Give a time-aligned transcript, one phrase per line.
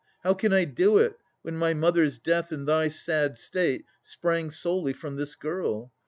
[0.23, 4.93] How can I do it, when my mother's death And thy sad state sprang solely
[4.93, 5.91] from this girl?